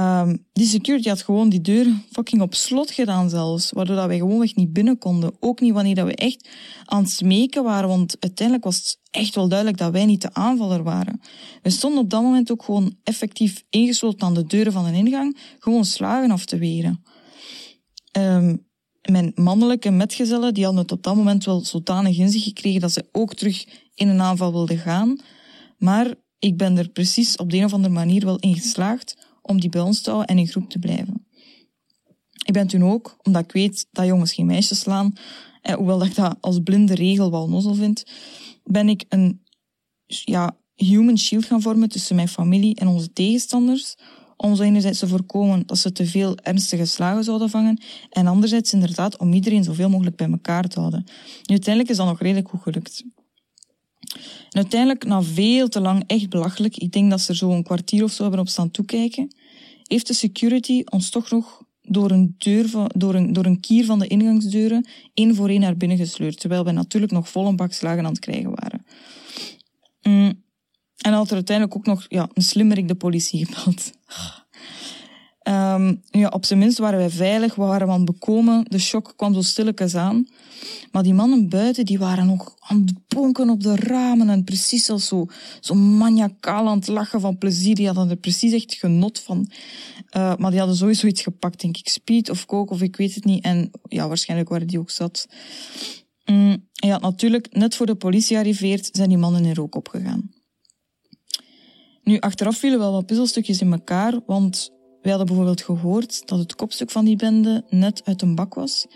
Um, 0.00 0.46
die 0.52 0.66
security 0.66 1.08
had 1.08 1.22
gewoon 1.22 1.48
die 1.48 1.60
deur 1.60 1.86
fucking 2.10 2.42
op 2.42 2.54
slot 2.54 2.90
gedaan 2.90 3.30
zelfs, 3.30 3.72
waardoor 3.72 3.96
dat 3.96 4.06
wij 4.06 4.18
gewoonweg 4.18 4.54
niet 4.54 4.72
binnen 4.72 4.98
konden. 4.98 5.36
Ook 5.40 5.60
niet 5.60 5.72
wanneer 5.72 5.94
dat 5.94 6.06
we 6.06 6.14
echt 6.14 6.48
aan 6.84 7.02
het 7.02 7.10
smeken 7.10 7.64
waren, 7.64 7.88
want 7.88 8.16
uiteindelijk 8.20 8.66
was 8.66 8.76
het 8.76 8.98
echt 9.10 9.34
wel 9.34 9.48
duidelijk 9.48 9.78
dat 9.78 9.92
wij 9.92 10.04
niet 10.04 10.22
de 10.22 10.34
aanvaller 10.34 10.82
waren. 10.82 11.20
We 11.62 11.70
stonden 11.70 12.00
op 12.00 12.10
dat 12.10 12.22
moment 12.22 12.52
ook 12.52 12.62
gewoon 12.62 12.96
effectief 13.02 13.64
ingesloten 13.70 14.26
aan 14.26 14.34
de 14.34 14.46
deuren 14.46 14.72
van 14.72 14.84
een 14.86 14.94
ingang, 14.94 15.38
gewoon 15.58 15.84
slagen 15.84 16.30
af 16.30 16.44
te 16.44 16.58
weren. 16.58 17.04
Um, 18.18 18.66
mijn 19.10 19.32
mannelijke 19.34 19.90
metgezellen 19.90 20.54
die 20.54 20.64
hadden 20.64 20.82
het 20.82 20.92
op 20.92 21.02
dat 21.02 21.16
moment 21.16 21.44
wel 21.44 21.60
zodanig 21.60 22.18
in 22.18 22.30
zich 22.30 22.42
gekregen 22.42 22.80
dat 22.80 22.92
ze 22.92 23.08
ook 23.12 23.34
terug 23.34 23.66
in 23.94 24.08
een 24.08 24.20
aanval 24.20 24.52
wilden 24.52 24.78
gaan. 24.78 25.20
Maar 25.78 26.14
ik 26.38 26.56
ben 26.56 26.78
er 26.78 26.88
precies 26.88 27.36
op 27.36 27.50
de 27.50 27.56
een 27.56 27.64
of 27.64 27.72
andere 27.72 27.94
manier 27.94 28.24
wel 28.24 28.38
in 28.38 28.54
geslaagd 28.54 29.30
om 29.42 29.60
die 29.60 29.70
bij 29.70 29.80
ons 29.80 30.00
te 30.00 30.10
houden 30.10 30.34
en 30.34 30.42
in 30.42 30.48
groep 30.48 30.70
te 30.70 30.78
blijven. 30.78 31.26
Ik 32.44 32.52
ben 32.52 32.66
toen 32.66 32.84
ook, 32.84 33.16
omdat 33.22 33.44
ik 33.44 33.52
weet 33.52 33.86
dat 33.90 34.06
jongens 34.06 34.34
geen 34.34 34.46
meisjes 34.46 34.78
slaan, 34.78 35.12
en 35.62 35.76
hoewel 35.76 35.98
dat 35.98 36.08
ik 36.08 36.14
dat 36.14 36.36
als 36.40 36.60
blinde 36.64 36.94
regel 36.94 37.30
wel 37.30 37.48
nozzel 37.48 37.74
vind, 37.74 38.04
ben 38.64 38.88
ik 38.88 39.04
een 39.08 39.42
ja, 40.06 40.56
human 40.74 41.18
shield 41.18 41.44
gaan 41.44 41.62
vormen 41.62 41.88
tussen 41.88 42.16
mijn 42.16 42.28
familie 42.28 42.74
en 42.74 42.86
onze 42.86 43.12
tegenstanders, 43.12 43.96
om 44.36 44.56
zo 44.56 44.62
enerzijds 44.62 44.98
te 44.98 45.08
voorkomen 45.08 45.66
dat 45.66 45.78
ze 45.78 45.92
te 45.92 46.06
veel 46.06 46.36
ernstige 46.36 46.84
slagen 46.84 47.24
zouden 47.24 47.50
vangen, 47.50 47.82
en 48.10 48.26
anderzijds 48.26 48.72
inderdaad 48.72 49.18
om 49.18 49.32
iedereen 49.32 49.64
zoveel 49.64 49.88
mogelijk 49.88 50.16
bij 50.16 50.30
elkaar 50.30 50.68
te 50.68 50.78
houden. 50.78 51.04
Uiteindelijk 51.44 51.90
is 51.90 51.96
dat 51.96 52.06
nog 52.06 52.20
redelijk 52.20 52.48
goed 52.48 52.62
gelukt. 52.62 53.04
En 54.50 54.60
uiteindelijk, 54.60 55.04
na 55.04 55.22
veel 55.22 55.68
te 55.68 55.80
lang, 55.80 56.04
echt 56.06 56.28
belachelijk, 56.28 56.76
ik 56.76 56.92
denk 56.92 57.10
dat 57.10 57.20
ze 57.20 57.30
er 57.30 57.36
zo 57.36 57.50
een 57.50 57.62
kwartier 57.62 58.04
of 58.04 58.12
zo 58.12 58.22
hebben 58.22 58.40
op 58.40 58.48
staan 58.48 58.70
toekijken, 58.70 59.34
heeft 59.82 60.06
de 60.06 60.14
security 60.14 60.82
ons 60.84 61.10
toch 61.10 61.30
nog 61.30 61.62
door 61.82 62.10
een, 62.10 62.34
deur 62.38 62.68
van, 62.68 62.90
door, 62.96 63.14
een, 63.14 63.32
door 63.32 63.44
een 63.44 63.60
kier 63.60 63.84
van 63.84 63.98
de 63.98 64.06
ingangsdeuren 64.06 64.86
één 65.14 65.34
voor 65.34 65.48
één 65.48 65.60
naar 65.60 65.76
binnen 65.76 65.98
gesleurd, 65.98 66.40
terwijl 66.40 66.64
wij 66.64 66.72
natuurlijk 66.72 67.12
nog 67.12 67.28
vol 67.28 67.46
een 67.46 67.56
bak 67.56 67.72
slagen 67.72 68.04
aan 68.04 68.12
het 68.12 68.18
krijgen 68.18 68.50
waren. 68.50 68.86
Mm. 70.02 70.42
En 70.96 71.12
had 71.12 71.28
er 71.28 71.34
uiteindelijk 71.34 71.76
ook 71.76 71.86
nog 71.86 72.04
ja, 72.08 72.28
een 72.32 72.42
slimmerik 72.42 72.88
de 72.88 72.94
politie 72.94 73.46
gebeld. 73.46 73.92
Um, 75.48 76.02
ja, 76.10 76.28
op 76.28 76.44
zijn 76.44 76.58
minst 76.58 76.78
waren 76.78 76.98
wij 76.98 77.10
veilig, 77.10 77.54
we 77.54 77.62
waren 77.62 77.90
aan 77.90 78.04
bekomen. 78.04 78.64
De 78.68 78.78
shock 78.78 79.12
kwam 79.16 79.34
zo 79.34 79.40
stilletjes 79.40 79.94
aan. 79.94 80.26
Maar 80.92 81.02
die 81.02 81.14
mannen 81.14 81.48
buiten, 81.48 81.84
die 81.84 81.98
waren 81.98 82.26
nog 82.26 82.54
aan 82.58 82.80
het 82.80 83.08
bonken 83.08 83.50
op 83.50 83.62
de 83.62 83.76
ramen 83.76 84.28
en 84.28 84.44
precies 84.44 84.90
als 84.90 85.06
zo, 85.06 85.26
zo 85.60 85.74
aan 85.74 86.66
het 86.66 86.86
lachen 86.86 87.20
van 87.20 87.38
plezier. 87.38 87.74
Die 87.74 87.86
hadden 87.86 88.10
er 88.10 88.16
precies 88.16 88.52
echt 88.52 88.74
genot 88.74 89.18
van. 89.18 89.50
Uh, 90.16 90.36
maar 90.36 90.50
die 90.50 90.58
hadden 90.58 90.76
sowieso 90.76 91.06
iets 91.06 91.22
gepakt, 91.22 91.60
denk 91.60 91.76
ik. 91.76 91.88
Speed 91.88 92.30
of 92.30 92.46
coke 92.46 92.72
of 92.72 92.82
ik 92.82 92.96
weet 92.96 93.14
het 93.14 93.24
niet. 93.24 93.44
En 93.44 93.70
ja, 93.88 94.08
waarschijnlijk 94.08 94.50
waren 94.50 94.66
die 94.66 94.78
ook 94.78 94.90
zat. 94.90 95.28
Mm, 96.24 96.68
ja, 96.72 96.98
natuurlijk, 96.98 97.52
net 97.52 97.74
voor 97.74 97.86
de 97.86 97.94
politie 97.94 98.36
arriveert, 98.36 98.88
zijn 98.92 99.08
die 99.08 99.18
mannen 99.18 99.44
er 99.44 99.60
ook 99.60 99.74
opgegaan. 99.74 100.30
Nu, 102.02 102.18
achteraf 102.18 102.56
vielen 102.56 102.78
wel 102.78 102.92
wat 102.92 103.06
puzzelstukjes 103.06 103.60
in 103.60 103.72
elkaar, 103.72 104.20
want 104.26 104.70
wij 105.02 105.10
hadden 105.10 105.26
bijvoorbeeld 105.26 105.62
gehoord 105.62 106.28
dat 106.28 106.38
het 106.38 106.54
kopstuk 106.54 106.90
van 106.90 107.04
die 107.04 107.16
bende 107.16 107.64
net 107.68 108.02
uit 108.04 108.22
een 108.22 108.34
bak 108.34 108.54
was 108.54 108.86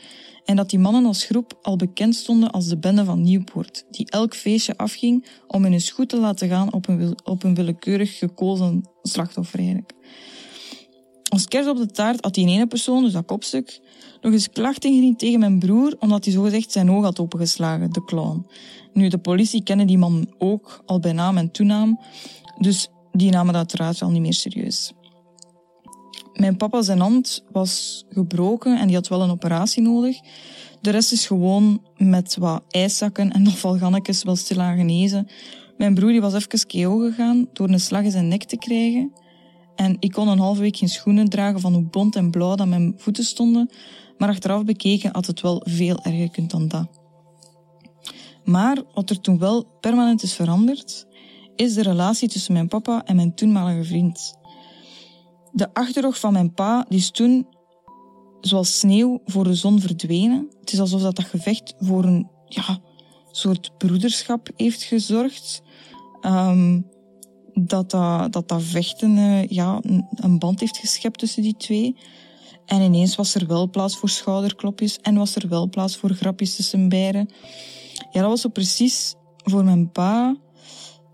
en 0.44 0.56
dat 0.56 0.70
die 0.70 0.78
mannen 0.78 1.06
als 1.06 1.24
groep 1.24 1.58
al 1.62 1.76
bekend 1.76 2.14
stonden 2.14 2.50
als 2.50 2.66
de 2.66 2.78
bende 2.78 3.04
van 3.04 3.22
Nieuwpoort, 3.22 3.84
die 3.90 4.10
elk 4.10 4.34
feestje 4.34 4.76
afging 4.76 5.26
om 5.46 5.62
hun 5.62 5.90
goed 5.90 6.08
te 6.08 6.16
laten 6.16 6.48
gaan 6.48 6.72
op 6.72 6.88
een, 6.88 7.18
op 7.24 7.42
een 7.42 7.54
willekeurig 7.54 8.18
gekozen 8.18 8.88
slachtoffer 9.02 9.58
eigenlijk. 9.58 9.92
Als 11.28 11.48
kerst 11.48 11.68
op 11.68 11.76
de 11.76 11.86
taart 11.86 12.24
had 12.24 12.34
die 12.34 12.48
ene 12.48 12.66
persoon, 12.66 13.02
dus 13.02 13.12
dat 13.12 13.24
kopstuk, 13.24 13.80
nog 14.20 14.32
eens 14.32 14.50
klacht 14.50 14.84
ingediend 14.84 15.18
tegen 15.18 15.40
mijn 15.40 15.58
broer, 15.58 15.96
omdat 15.98 16.24
hij 16.24 16.34
zogezegd 16.34 16.72
zijn 16.72 16.90
oog 16.90 17.02
had 17.02 17.20
opengeslagen, 17.20 17.92
de 17.92 18.04
clown. 18.04 18.46
Nu, 18.92 19.08
de 19.08 19.18
politie 19.18 19.62
kende 19.62 19.84
die 19.84 19.98
man 19.98 20.34
ook, 20.38 20.82
al 20.86 20.98
bij 20.98 21.12
naam 21.12 21.36
en 21.36 21.50
toenaam, 21.50 22.00
dus 22.58 22.88
die 23.12 23.30
namen 23.30 23.52
dat 23.52 23.56
uiteraard 23.56 23.98
wel 23.98 24.10
niet 24.10 24.22
meer 24.22 24.34
serieus. 24.34 24.92
Mijn 26.36 26.56
papa 26.56 26.82
zijn 26.82 27.00
hand 27.00 27.44
was 27.52 28.04
gebroken 28.08 28.78
en 28.78 28.86
die 28.86 28.96
had 28.96 29.08
wel 29.08 29.22
een 29.22 29.30
operatie 29.30 29.82
nodig. 29.82 30.20
De 30.80 30.90
rest 30.90 31.12
is 31.12 31.26
gewoon 31.26 31.82
met 31.96 32.36
wat 32.36 32.62
ijszakken 32.68 33.32
en 33.32 33.42
nog 33.48 33.58
valgannetjes 33.58 34.22
wel 34.22 34.36
stilaan 34.36 34.76
genezen. 34.76 35.26
Mijn 35.76 35.94
broer 35.94 36.10
die 36.10 36.20
was 36.20 36.34
even 36.34 36.66
KO 36.66 36.98
gegaan 36.98 37.48
door 37.52 37.68
een 37.68 37.80
slag 37.80 38.02
in 38.02 38.10
zijn 38.10 38.28
nek 38.28 38.44
te 38.44 38.56
krijgen. 38.56 39.12
En 39.74 39.96
ik 39.98 40.12
kon 40.12 40.28
een 40.28 40.38
halve 40.38 40.60
week 40.60 40.76
geen 40.76 40.88
schoenen 40.88 41.28
dragen 41.28 41.60
van 41.60 41.72
hoe 41.72 41.82
bont 41.82 42.16
en 42.16 42.30
blauw 42.30 42.54
dat 42.54 42.66
mijn 42.66 42.94
voeten 42.96 43.24
stonden. 43.24 43.70
Maar 44.18 44.28
achteraf 44.28 44.64
bekeken 44.64 45.12
had 45.12 45.26
het 45.26 45.40
wel 45.40 45.62
veel 45.64 45.98
erger 46.02 46.30
kunnen 46.30 46.50
dan 46.50 46.68
dat. 46.68 46.88
Maar 48.44 48.82
wat 48.94 49.10
er 49.10 49.20
toen 49.20 49.38
wel 49.38 49.64
permanent 49.80 50.22
is 50.22 50.34
veranderd, 50.34 51.06
is 51.56 51.74
de 51.74 51.82
relatie 51.82 52.28
tussen 52.28 52.52
mijn 52.52 52.68
papa 52.68 53.04
en 53.04 53.16
mijn 53.16 53.34
toenmalige 53.34 53.84
vriend. 53.84 54.35
De 55.56 55.74
achterrug 55.74 56.18
van 56.18 56.32
mijn 56.32 56.52
pa 56.52 56.86
die 56.88 56.98
is 56.98 57.10
toen 57.10 57.46
zoals 58.40 58.78
sneeuw 58.78 59.20
voor 59.24 59.44
de 59.44 59.54
zon 59.54 59.80
verdwenen. 59.80 60.50
Het 60.60 60.72
is 60.72 60.80
alsof 60.80 61.02
dat, 61.02 61.16
dat 61.16 61.24
gevecht 61.24 61.74
voor 61.78 62.04
een 62.04 62.28
ja, 62.44 62.78
soort 63.30 63.78
broederschap 63.78 64.48
heeft 64.56 64.82
gezorgd. 64.82 65.62
Um, 66.22 66.86
dat, 67.54 67.90
dat, 67.90 68.32
dat 68.32 68.48
dat 68.48 68.62
vechten 68.62 69.16
uh, 69.16 69.48
ja, 69.48 69.80
een 70.14 70.38
band 70.38 70.60
heeft 70.60 70.76
geschept 70.76 71.18
tussen 71.18 71.42
die 71.42 71.56
twee. 71.56 71.96
En 72.66 72.82
ineens 72.82 73.16
was 73.16 73.34
er 73.34 73.46
wel 73.46 73.70
plaats 73.70 73.96
voor 73.96 74.08
schouderklopjes 74.08 74.98
en 74.98 75.14
was 75.14 75.36
er 75.36 75.48
wel 75.48 75.68
plaats 75.68 75.96
voor 75.96 76.10
grapjes 76.10 76.56
tussen 76.56 76.88
beiden. 76.88 77.28
Ja, 78.10 78.20
dat 78.20 78.30
was 78.30 78.40
zo 78.40 78.48
precies 78.48 79.14
voor 79.36 79.64
mijn 79.64 79.90
pa 79.90 80.36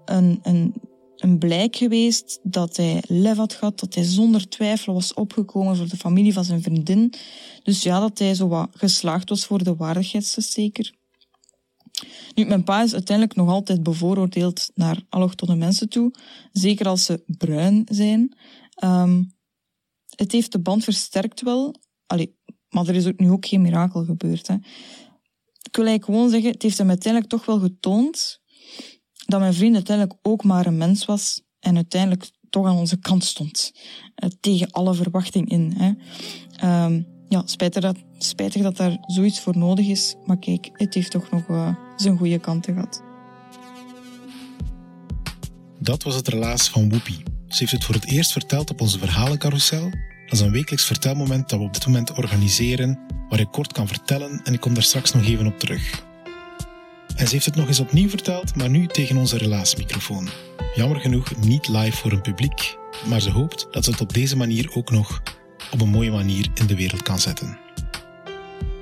een, 0.04 0.38
een 0.42 0.74
een 1.22 1.38
blijk 1.38 1.76
geweest 1.76 2.38
dat 2.42 2.76
hij 2.76 3.02
lef 3.06 3.36
had 3.36 3.52
gehad, 3.52 3.80
dat 3.80 3.94
hij 3.94 4.04
zonder 4.04 4.48
twijfel 4.48 4.94
was 4.94 5.14
opgekomen 5.14 5.76
voor 5.76 5.88
de 5.88 5.96
familie 5.96 6.32
van 6.32 6.44
zijn 6.44 6.62
vriendin. 6.62 7.12
Dus 7.62 7.82
ja, 7.82 8.00
dat 8.00 8.18
hij 8.18 8.34
zo 8.34 8.48
wat 8.48 8.68
geslaagd 8.72 9.28
was 9.28 9.44
voor 9.44 9.64
de 9.64 9.76
waardigheidstest 9.76 10.52
zeker. 10.52 10.94
Nu, 12.34 12.44
mijn 12.44 12.64
pa 12.64 12.82
is 12.82 12.92
uiteindelijk 12.92 13.36
nog 13.36 13.48
altijd 13.48 13.82
bevooroordeeld 13.82 14.70
naar 14.74 15.02
allochtone 15.08 15.54
mensen 15.54 15.88
toe, 15.88 16.14
zeker 16.52 16.88
als 16.88 17.04
ze 17.04 17.22
bruin 17.26 17.86
zijn. 17.90 18.36
Um, 18.84 19.34
het 20.16 20.32
heeft 20.32 20.52
de 20.52 20.60
band 20.60 20.84
versterkt 20.84 21.42
wel, 21.42 21.74
Allee, 22.06 22.36
maar 22.68 22.88
er 22.88 22.94
is 22.94 23.06
ook 23.06 23.18
nu 23.18 23.30
ook 23.30 23.46
geen 23.46 23.62
mirakel 23.62 24.04
gebeurd. 24.04 24.46
Hè. 24.46 24.54
Ik 25.62 25.76
wil 25.76 25.86
eigenlijk 25.86 26.04
gewoon 26.04 26.30
zeggen, 26.30 26.50
het 26.50 26.62
heeft 26.62 26.78
hem 26.78 26.88
uiteindelijk 26.88 27.32
toch 27.32 27.46
wel 27.46 27.58
getoond 27.58 28.41
dat 29.32 29.40
mijn 29.40 29.54
vriend 29.54 29.74
uiteindelijk 29.74 30.18
ook 30.22 30.44
maar 30.44 30.66
een 30.66 30.76
mens 30.76 31.04
was 31.04 31.42
en 31.60 31.76
uiteindelijk 31.76 32.30
toch 32.50 32.66
aan 32.66 32.76
onze 32.76 32.98
kant 32.98 33.24
stond. 33.24 33.72
Uh, 34.24 34.30
tegen 34.40 34.70
alle 34.70 34.94
verwachting 34.94 35.50
in. 35.50 35.74
Hè. 35.76 36.84
Um, 36.84 37.06
ja, 37.28 37.42
spijtig 37.44 37.82
dat, 37.82 37.96
spijtig 38.18 38.62
dat 38.62 38.76
daar 38.76 38.96
zoiets 39.06 39.40
voor 39.40 39.58
nodig 39.58 39.86
is. 39.86 40.14
Maar 40.26 40.38
kijk, 40.38 40.70
het 40.72 40.94
heeft 40.94 41.10
toch 41.10 41.30
nog 41.30 41.48
uh, 41.48 41.74
zijn 41.96 42.18
goede 42.18 42.38
kanten 42.38 42.74
gehad. 42.74 43.02
Dat 45.78 46.02
was 46.02 46.14
het 46.14 46.28
relaas 46.28 46.68
van 46.68 46.88
Whoopi. 46.88 47.22
Ze 47.48 47.58
heeft 47.58 47.72
het 47.72 47.84
voor 47.84 47.94
het 47.94 48.10
eerst 48.10 48.32
verteld 48.32 48.70
op 48.70 48.80
onze 48.80 48.98
verhalencarousel. 48.98 49.90
Dat 50.24 50.32
is 50.32 50.40
een 50.40 50.52
wekelijks 50.52 50.84
vertelmoment 50.84 51.48
dat 51.48 51.58
we 51.58 51.64
op 51.64 51.74
dit 51.74 51.86
moment 51.86 52.12
organiseren, 52.12 52.98
waar 53.28 53.40
ik 53.40 53.50
kort 53.50 53.72
kan 53.72 53.88
vertellen 53.88 54.40
en 54.44 54.52
ik 54.52 54.60
kom 54.60 54.74
daar 54.74 54.82
straks 54.82 55.12
nog 55.12 55.24
even 55.24 55.46
op 55.46 55.58
terug. 55.58 56.10
En 57.16 57.26
ze 57.26 57.34
heeft 57.34 57.46
het 57.46 57.56
nog 57.56 57.68
eens 57.68 57.80
opnieuw 57.80 58.08
verteld, 58.08 58.56
maar 58.56 58.70
nu 58.70 58.86
tegen 58.86 59.16
onze 59.16 59.38
relatiemicrofoon. 59.38 60.28
Jammer 60.74 61.00
genoeg 61.00 61.36
niet 61.36 61.68
live 61.68 61.96
voor 61.96 62.12
een 62.12 62.20
publiek, 62.20 62.76
maar 63.06 63.20
ze 63.20 63.30
hoopt 63.30 63.66
dat 63.70 63.84
ze 63.84 63.90
het 63.90 64.00
op 64.00 64.12
deze 64.12 64.36
manier 64.36 64.70
ook 64.74 64.90
nog 64.90 65.22
op 65.70 65.80
een 65.80 65.88
mooie 65.88 66.10
manier 66.10 66.46
in 66.54 66.66
de 66.66 66.76
wereld 66.76 67.02
kan 67.02 67.18
zetten. 67.18 67.58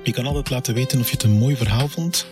Je 0.03 0.11
kan 0.11 0.25
altijd 0.25 0.49
laten 0.49 0.73
weten 0.73 0.99
of 0.99 1.05
je 1.05 1.13
het 1.13 1.23
een 1.23 1.37
mooi 1.37 1.55
verhaal 1.55 1.87
vond, 1.87 2.27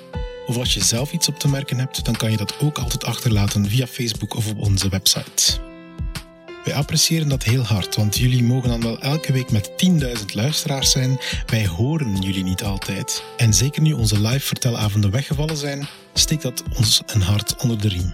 of 0.47 0.57
als 0.57 0.73
je 0.73 0.83
zelf 0.83 1.11
iets 1.11 1.27
op 1.27 1.39
te 1.39 1.47
merken 1.47 1.77
hebt, 1.77 2.05
dan 2.05 2.15
kan 2.15 2.31
je 2.31 2.37
dat 2.37 2.59
ook 2.59 2.77
altijd 2.77 3.03
achterlaten 3.03 3.65
via 3.65 3.87
Facebook 3.87 4.35
of 4.35 4.49
op 4.49 4.57
onze 4.57 4.89
website. 4.89 5.68
Wij 6.69 6.77
appreciëren 6.77 7.29
dat 7.29 7.43
heel 7.43 7.63
hard, 7.63 7.95
want 7.95 8.17
jullie 8.17 8.43
mogen 8.43 8.69
dan 8.69 8.81
wel 8.81 8.99
elke 8.99 9.33
week 9.33 9.51
met 9.51 9.71
10.000 10.19 10.25
luisteraars 10.33 10.91
zijn. 10.91 11.19
Wij 11.45 11.67
horen 11.67 12.21
jullie 12.21 12.43
niet 12.43 12.63
altijd. 12.63 13.23
En 13.37 13.53
zeker 13.53 13.81
nu 13.81 13.93
onze 13.93 14.21
live 14.21 14.45
vertelavonden 14.45 15.11
weggevallen 15.11 15.57
zijn, 15.57 15.87
steekt 16.13 16.41
dat 16.41 16.63
ons 16.77 17.01
een 17.05 17.21
hart 17.21 17.55
onder 17.55 17.81
de 17.81 17.87
riem. 17.87 18.11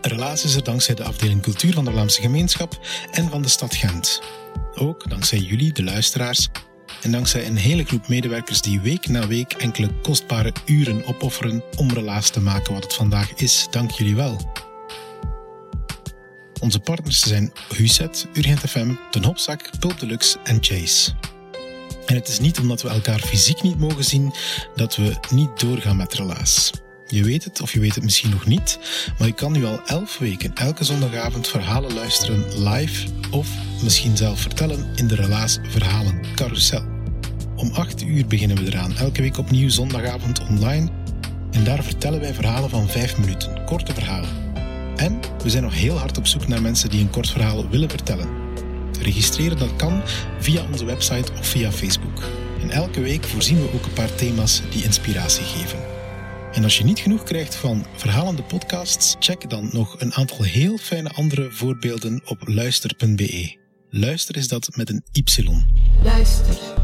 Relaas 0.00 0.44
is 0.44 0.54
er 0.54 0.64
dankzij 0.64 0.94
de 0.94 1.04
afdeling 1.04 1.42
cultuur 1.42 1.72
van 1.72 1.84
de 1.84 1.90
Vlaamse 1.90 2.20
gemeenschap 2.20 2.86
en 3.10 3.30
van 3.30 3.42
de 3.42 3.48
stad 3.48 3.74
Gent. 3.74 4.22
Ook 4.74 5.10
dankzij 5.10 5.38
jullie, 5.38 5.72
de 5.72 5.84
luisteraars, 5.84 6.48
en 7.02 7.10
dankzij 7.10 7.46
een 7.46 7.56
hele 7.56 7.84
groep 7.84 8.08
medewerkers 8.08 8.60
die 8.62 8.80
week 8.80 9.08
na 9.08 9.26
week 9.26 9.52
enkele 9.52 9.90
kostbare 10.02 10.52
uren 10.66 11.06
opofferen 11.06 11.62
om 11.76 11.90
Relaas 11.90 12.30
te 12.30 12.40
maken 12.40 12.72
wat 12.72 12.82
het 12.82 12.94
vandaag 12.94 13.34
is. 13.34 13.66
Dank 13.70 13.90
jullie 13.90 14.16
wel. 14.16 14.66
Onze 16.60 16.80
partners 16.80 17.20
zijn 17.20 17.52
Huset, 17.76 18.26
Urgent 18.34 18.60
FM, 18.60 18.94
Den 19.10 19.24
Hopzak, 19.24 19.70
Pulp 19.78 20.00
Deluxe 20.00 20.38
en 20.44 20.58
Chase. 20.60 21.10
En 22.06 22.14
het 22.14 22.28
is 22.28 22.40
niet 22.40 22.58
omdat 22.58 22.82
we 22.82 22.88
elkaar 22.88 23.18
fysiek 23.18 23.62
niet 23.62 23.78
mogen 23.78 24.04
zien 24.04 24.32
dat 24.74 24.96
we 24.96 25.16
niet 25.30 25.60
doorgaan 25.60 25.96
met 25.96 26.14
Relaas. 26.14 26.70
Je 27.06 27.24
weet 27.24 27.44
het 27.44 27.60
of 27.60 27.72
je 27.72 27.80
weet 27.80 27.94
het 27.94 28.04
misschien 28.04 28.30
nog 28.30 28.46
niet, 28.46 28.78
maar 29.18 29.28
je 29.28 29.34
kan 29.34 29.52
nu 29.52 29.64
al 29.64 29.80
elf 29.86 30.18
weken 30.18 30.54
elke 30.54 30.84
zondagavond 30.84 31.48
verhalen 31.48 31.94
luisteren 31.94 32.68
live 32.68 33.06
of 33.30 33.48
misschien 33.82 34.16
zelf 34.16 34.40
vertellen 34.40 34.90
in 34.94 35.06
de 35.06 35.14
Relaas 35.14 35.58
Verhalen 35.62 36.20
Carousel. 36.34 36.84
Om 37.56 37.70
8 37.72 38.02
uur 38.02 38.26
beginnen 38.26 38.56
we 38.56 38.66
eraan, 38.66 38.96
elke 38.96 39.22
week 39.22 39.38
opnieuw 39.38 39.68
zondagavond 39.68 40.40
online. 40.40 40.88
En 41.50 41.64
daar 41.64 41.82
vertellen 41.84 42.20
wij 42.20 42.34
verhalen 42.34 42.70
van 42.70 42.88
5 42.88 43.18
minuten, 43.18 43.64
korte 43.64 43.94
verhalen. 43.94 44.47
En 44.98 45.20
we 45.42 45.50
zijn 45.50 45.62
nog 45.62 45.74
heel 45.74 45.96
hard 45.96 46.18
op 46.18 46.26
zoek 46.26 46.48
naar 46.48 46.62
mensen 46.62 46.90
die 46.90 47.00
een 47.00 47.10
kort 47.10 47.30
verhaal 47.30 47.68
willen 47.68 47.90
vertellen. 47.90 48.28
Registreren 49.00 49.58
dat 49.58 49.76
kan 49.76 50.02
via 50.38 50.64
onze 50.70 50.84
website 50.84 51.32
of 51.32 51.46
via 51.46 51.72
Facebook. 51.72 52.22
En 52.60 52.70
elke 52.70 53.00
week 53.00 53.24
voorzien 53.24 53.56
we 53.56 53.72
ook 53.72 53.84
een 53.84 53.92
paar 53.92 54.14
thema's 54.14 54.62
die 54.70 54.84
inspiratie 54.84 55.44
geven. 55.44 55.78
En 56.52 56.64
als 56.64 56.78
je 56.78 56.84
niet 56.84 56.98
genoeg 56.98 57.22
krijgt 57.22 57.54
van 57.54 57.86
verhalende 57.96 58.42
podcasts, 58.42 59.16
check 59.18 59.50
dan 59.50 59.68
nog 59.72 60.00
een 60.00 60.14
aantal 60.14 60.42
heel 60.42 60.78
fijne 60.78 61.10
andere 61.10 61.50
voorbeelden 61.50 62.22
op 62.24 62.38
luister.be. 62.48 63.56
Luister 63.90 64.36
is 64.36 64.48
dat 64.48 64.76
met 64.76 64.90
een 64.90 65.04
Y. 65.12 65.22
Luister. 66.02 66.77